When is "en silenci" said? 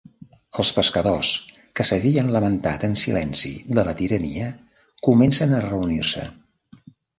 2.89-3.53